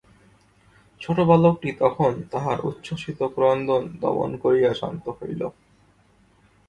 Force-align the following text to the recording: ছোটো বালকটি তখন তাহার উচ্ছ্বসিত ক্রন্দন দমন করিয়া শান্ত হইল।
ছোটো 1.01 1.23
বালকটি 1.25 1.69
তখন 1.79 2.11
তাহার 2.31 2.57
উচ্ছ্বসিত 2.61 3.19
ক্রন্দন 3.35 3.83
দমন 4.01 4.31
করিয়া 4.43 4.71
শান্ত 4.73 5.05
হইল। 5.09 5.41